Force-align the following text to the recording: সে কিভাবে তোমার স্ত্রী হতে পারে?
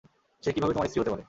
সে 0.43 0.49
কিভাবে 0.51 0.73
তোমার 0.73 0.87
স্ত্রী 0.87 0.99
হতে 1.01 1.11
পারে? 1.11 1.19